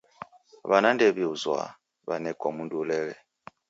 [0.69, 1.61] W'ana ndew'iuzwa,
[2.07, 3.15] w'anekwa mundu ulele.